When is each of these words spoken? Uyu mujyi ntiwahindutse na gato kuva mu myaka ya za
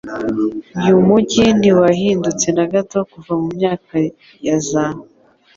Uyu 0.79 0.95
mujyi 1.07 1.43
ntiwahindutse 1.59 2.47
na 2.57 2.65
gato 2.73 2.97
kuva 3.11 3.31
mu 3.41 3.47
myaka 3.57 3.93
ya 4.45 4.57
za 4.67 4.85